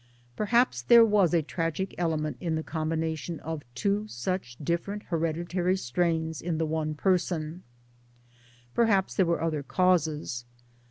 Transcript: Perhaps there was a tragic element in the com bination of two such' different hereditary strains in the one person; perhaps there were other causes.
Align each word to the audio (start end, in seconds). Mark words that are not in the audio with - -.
Perhaps 0.35 0.81
there 0.81 1.05
was 1.05 1.31
a 1.31 1.43
tragic 1.43 1.93
element 1.95 2.35
in 2.39 2.55
the 2.55 2.63
com 2.63 2.89
bination 2.89 3.37
of 3.41 3.61
two 3.75 4.07
such' 4.07 4.57
different 4.59 5.03
hereditary 5.03 5.77
strains 5.77 6.41
in 6.41 6.57
the 6.57 6.65
one 6.65 6.95
person; 6.95 7.61
perhaps 8.73 9.13
there 9.13 9.27
were 9.27 9.43
other 9.43 9.61
causes. 9.61 10.43